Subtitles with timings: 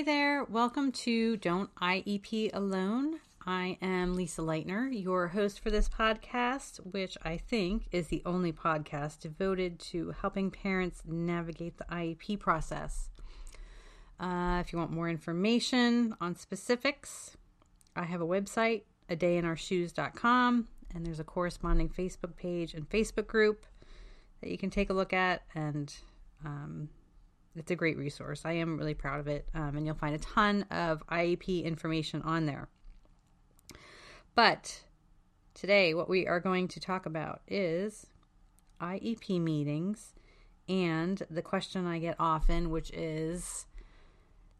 [0.00, 3.20] Hey there, welcome to Don't IEP Alone.
[3.44, 8.50] I am Lisa Lightner, your host for this podcast, which I think is the only
[8.50, 13.10] podcast devoted to helping parents navigate the IEP process.
[14.18, 17.36] Uh, if you want more information on specifics,
[17.94, 23.66] I have a website, a dayinourshoes.com, and there's a corresponding Facebook page and Facebook group
[24.40, 25.94] that you can take a look at and
[26.42, 26.88] um,
[27.56, 28.42] it's a great resource.
[28.44, 32.22] I am really proud of it, um, and you'll find a ton of IEP information
[32.22, 32.68] on there.
[34.34, 34.82] But
[35.54, 38.06] today, what we are going to talk about is
[38.80, 40.14] IEP meetings
[40.68, 43.66] and the question I get often, which is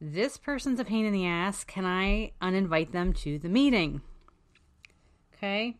[0.01, 1.62] this person's a pain in the ass.
[1.62, 4.01] Can I uninvite them to the meeting?
[5.34, 5.77] Okay.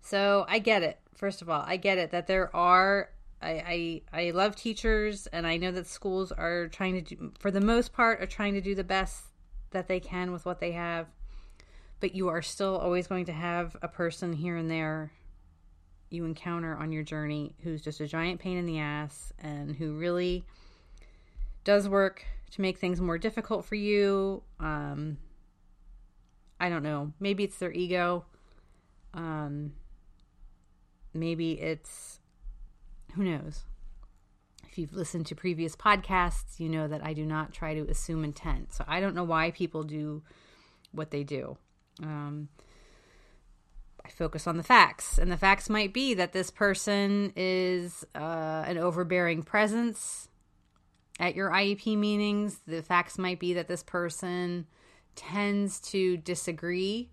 [0.00, 0.98] So I get it.
[1.14, 3.10] First of all, I get it that there are
[3.42, 7.50] I, I I love teachers and I know that schools are trying to do for
[7.50, 9.24] the most part are trying to do the best
[9.70, 11.06] that they can with what they have.
[12.00, 15.12] But you are still always going to have a person here and there
[16.10, 19.96] you encounter on your journey who's just a giant pain in the ass and who
[19.96, 20.44] really
[21.64, 24.42] does work to make things more difficult for you.
[24.58, 25.18] Um,
[26.58, 27.12] I don't know.
[27.20, 28.24] Maybe it's their ego.
[29.14, 29.72] Um,
[31.14, 32.19] maybe it's
[33.14, 33.64] who knows?
[34.68, 38.24] If you've listened to previous podcasts, you know that I do not try to assume
[38.24, 38.72] intent.
[38.72, 40.22] So I don't know why people do
[40.92, 41.56] what they do.
[42.02, 42.48] Um,
[44.04, 48.64] I focus on the facts, and the facts might be that this person is uh,
[48.66, 50.28] an overbearing presence
[51.18, 52.60] at your IEP meetings.
[52.66, 54.66] The facts might be that this person
[55.16, 57.10] tends to disagree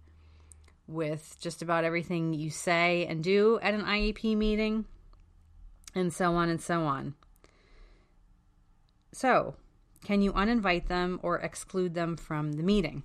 [0.87, 4.85] with just about everything you say and do at an IEP meeting
[5.95, 7.15] and so on and so on.
[9.11, 9.55] So,
[10.03, 13.03] can you uninvite them or exclude them from the meeting?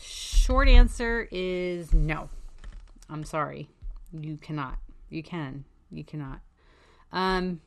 [0.00, 2.30] Short answer is no.
[3.10, 3.68] I'm sorry.
[4.12, 4.78] You cannot.
[5.10, 5.64] You can.
[5.90, 6.40] You cannot.
[7.12, 7.60] Um,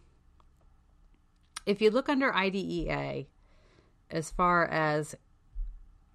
[1.66, 3.26] if you look under IDEA,
[4.10, 5.16] as far as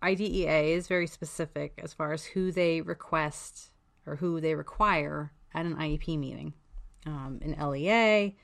[0.03, 3.71] IDEA is very specific as far as who they request
[4.07, 6.55] or who they require at an IEP meeting
[7.07, 8.35] um, an LEA,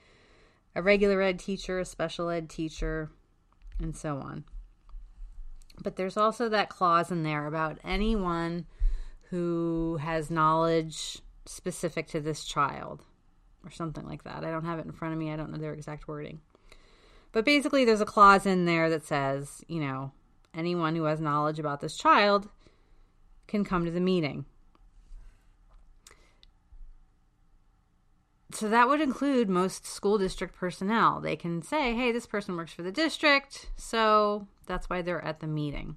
[0.75, 3.11] a regular ed teacher, a special ed teacher,
[3.79, 4.45] and so on.
[5.83, 8.67] But there's also that clause in there about anyone
[9.31, 13.05] who has knowledge specific to this child
[13.65, 14.45] or something like that.
[14.45, 15.33] I don't have it in front of me.
[15.33, 16.41] I don't know their exact wording.
[17.33, 20.13] But basically, there's a clause in there that says, you know,
[20.55, 22.49] anyone who has knowledge about this child
[23.47, 24.45] can come to the meeting.
[28.61, 31.19] So that would include most school district personnel.
[31.19, 35.41] They can say, hey, this person works for the district, so that's why they're at
[35.41, 35.97] the meeting.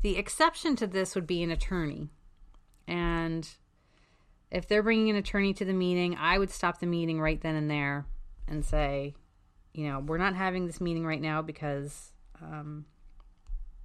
[0.00, 2.08] The exception to this would be an attorney.
[2.88, 3.46] And
[4.50, 7.56] if they're bringing an attorney to the meeting, I would stop the meeting right then
[7.56, 8.06] and there
[8.48, 9.12] and say,
[9.74, 12.86] you know, we're not having this meeting right now because um,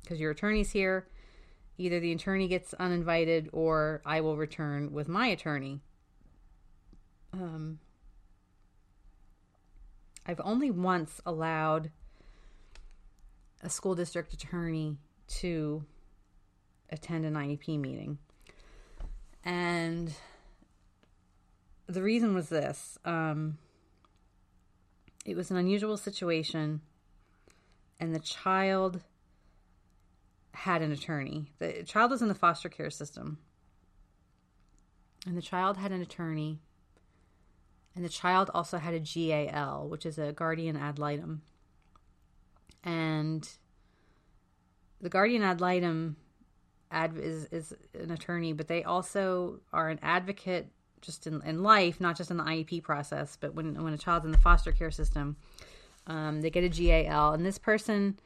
[0.01, 1.09] because your attorney's here.
[1.77, 5.81] Either the attorney gets uninvited or I will return with my attorney.
[7.33, 7.79] Um,
[10.27, 11.89] I've only once allowed
[13.63, 14.97] a school district attorney
[15.39, 15.85] to
[16.89, 18.17] attend an IEP meeting.
[19.45, 20.13] And
[21.87, 23.57] the reason was this um,
[25.25, 26.81] it was an unusual situation,
[27.99, 29.01] and the child
[30.51, 31.51] had an attorney.
[31.59, 33.37] The child was in the foster care system,
[35.25, 36.59] and the child had an attorney
[37.97, 41.41] and the child also had a GAL, which is a guardian ad litem.
[42.83, 43.49] And
[45.01, 46.15] the guardian ad litem
[46.91, 50.67] ad- is, is an attorney, but they also are an advocate
[51.01, 54.25] just in, in life, not just in the IEP process, but when, when a child's
[54.25, 55.35] in the foster care system,
[56.05, 57.33] um, they get a GAL.
[57.33, 58.19] And this person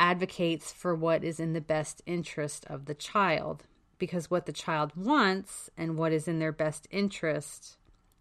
[0.00, 3.64] advocates for what is in the best interest of the child
[3.98, 7.76] because what the child wants and what is in their best interest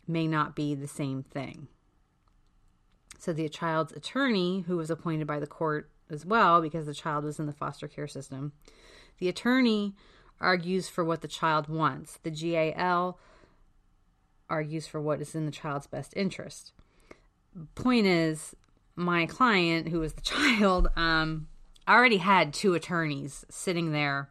[0.08, 1.68] may not be the same thing.
[3.18, 7.24] So the child's attorney, who was appointed by the court as well, because the child
[7.24, 8.54] was in the foster care system,
[9.20, 9.96] the attorney
[10.40, 12.20] argues for what the child wants.
[12.24, 13.18] The GAL
[14.50, 16.72] argues for what is in the child's best interest.
[17.74, 18.56] Point is,
[18.96, 21.48] my client, who was the child, um,
[21.88, 24.30] already had two attorneys sitting there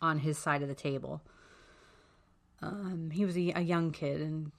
[0.00, 1.22] on his side of the table.
[2.60, 4.52] Um, he was a, a young kid, and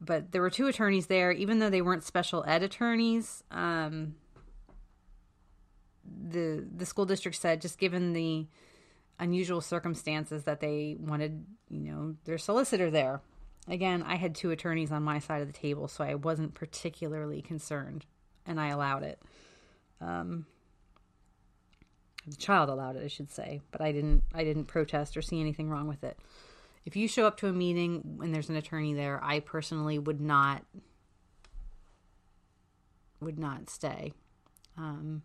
[0.00, 3.44] but there were two attorneys there, even though they weren't special ed attorneys.
[3.50, 4.16] Um,
[6.04, 8.46] the the school district said just given the
[9.18, 13.20] unusual circumstances that they wanted, you know, their solicitor there.
[13.68, 17.40] Again, I had two attorneys on my side of the table, so I wasn't particularly
[17.40, 18.04] concerned,
[18.44, 19.22] and I allowed it.
[20.00, 20.46] Um,
[22.26, 24.24] the child allowed it, I should say, but I didn't.
[24.34, 26.18] I didn't protest or see anything wrong with it.
[26.84, 30.20] If you show up to a meeting and there's an attorney there, I personally would
[30.20, 30.64] not
[33.20, 34.12] would not stay.
[34.76, 35.22] Um,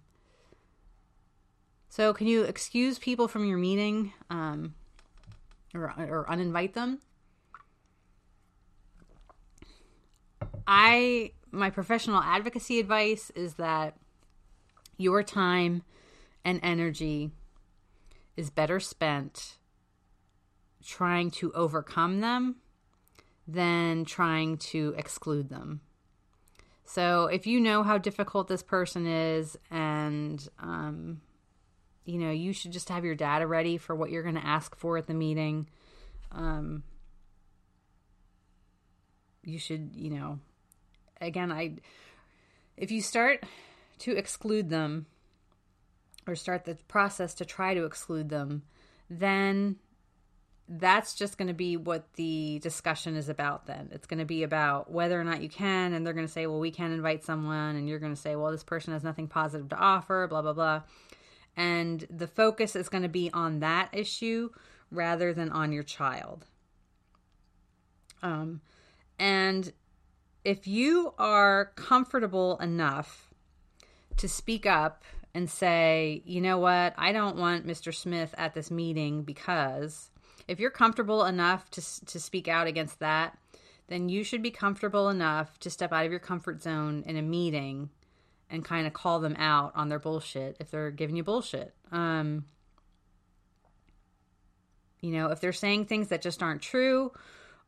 [1.89, 4.75] so, can you excuse people from your meeting um,
[5.73, 6.99] or, or uninvite them?
[10.67, 13.97] I my professional advocacy advice is that
[14.97, 15.83] your time
[16.43, 17.31] and energy
[18.35, 19.57] is better spent
[20.85, 22.57] trying to overcome them
[23.47, 25.81] than trying to exclude them.
[26.85, 31.21] So if you know how difficult this person is and um,
[32.07, 34.75] you know, you should just have your data ready for what you're going to ask
[34.77, 35.67] for at the meeting.
[36.31, 36.83] Um,
[39.43, 40.39] you should, you know,
[41.19, 41.75] again, I,
[42.77, 43.43] if you start
[43.99, 45.05] to exclude them
[46.25, 48.63] or start the process to try to exclude them,
[49.09, 49.75] then
[50.69, 53.89] that's just going to be what the discussion is about then.
[53.91, 56.45] It's going to be about whether or not you can, and they're going to say,
[56.47, 59.27] well, we can invite someone, and you're going to say, well, this person has nothing
[59.27, 60.81] positive to offer, blah, blah, blah
[61.57, 64.51] and the focus is going to be on that issue
[64.91, 66.45] rather than on your child.
[68.21, 68.61] Um,
[69.19, 69.73] and
[70.45, 73.33] if you are comfortable enough
[74.17, 75.03] to speak up
[75.33, 77.93] and say, you know what, I don't want Mr.
[77.93, 80.11] Smith at this meeting because
[80.47, 83.37] if you're comfortable enough to, to speak out against that,
[83.87, 87.21] then you should be comfortable enough to step out of your comfort zone in a
[87.21, 87.89] meeting
[88.49, 91.73] and kind of call them out on their bullshit if they're giving you bullshit.
[91.91, 92.45] Um,
[95.01, 97.11] you know, if they're saying things that just aren't true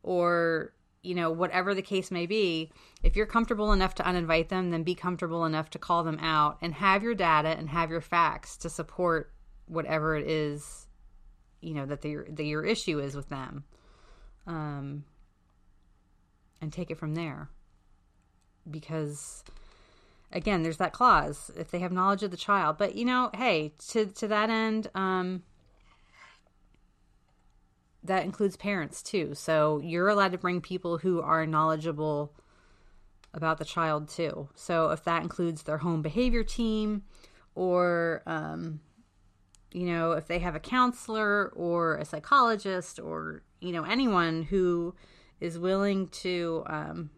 [0.03, 0.73] or,
[1.03, 2.71] you know, whatever the case may be,
[3.03, 6.57] if you're comfortable enough to uninvite them, then be comfortable enough to call them out
[6.61, 9.31] and have your data and have your facts to support
[9.67, 10.87] whatever it is,
[11.61, 13.63] you know, that, the, your issue is with them.
[14.47, 15.03] Um,
[16.61, 17.49] and take it from there.
[18.69, 19.43] Because
[20.31, 22.77] again, there's that clause if they have knowledge of the child.
[22.77, 25.43] But you know, hey, to to that end, um,
[28.03, 29.33] that includes parents too.
[29.35, 32.33] So you're allowed to bring people who are knowledgeable
[33.33, 34.49] about the child too.
[34.55, 37.03] So if that includes their home behavior team,
[37.55, 38.79] or um,
[39.71, 44.95] you know, if they have a counselor or a psychologist, or you know, anyone who
[45.39, 47.09] is willing to um,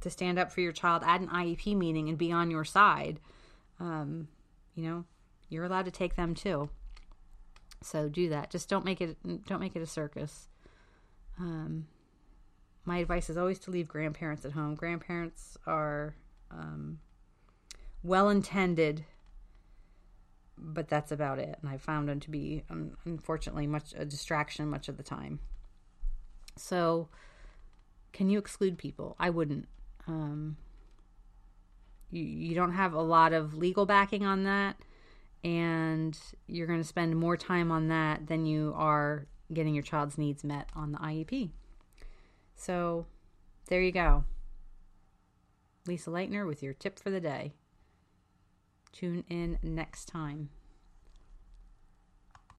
[0.00, 3.20] to stand up for your child at an IEP meeting and be on your side,
[3.80, 4.28] um,
[4.74, 5.04] you know,
[5.48, 6.68] you're allowed to take them too.
[7.82, 8.50] So do that.
[8.50, 9.16] Just don't make it
[9.46, 10.48] don't make it a circus.
[11.38, 11.86] Um,
[12.84, 14.74] my advice is always to leave grandparents at home.
[14.74, 16.16] Grandparents are
[16.50, 16.98] um,
[18.02, 19.04] well intended,
[20.60, 21.58] but that's about it.
[21.60, 25.40] And I found them to be, um, unfortunately, much a distraction much of the time.
[26.56, 27.08] So,
[28.12, 29.16] can you exclude people?
[29.18, 29.68] I wouldn't.
[30.06, 30.56] Um,
[32.10, 34.76] you, you don't have a lot of legal backing on that,
[35.44, 40.18] and you're going to spend more time on that than you are getting your child's
[40.18, 41.50] needs met on the IEP.
[42.56, 43.06] So,
[43.66, 44.24] there you go.
[45.86, 47.54] Lisa Lightner with your tip for the day.
[48.92, 50.50] Tune in next time.